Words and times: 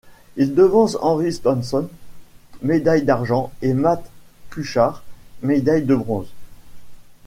Il 0.35 0.55
devance 0.55 0.97
Henrik 0.99 1.31
Stenson, 1.33 1.87
médaille 2.63 3.03
d'argent, 3.03 3.51
et 3.61 3.75
Matt 3.75 4.09
Kuchar, 4.49 5.03
médaille 5.43 5.83
de 5.83 5.93
bronze. 5.93 6.33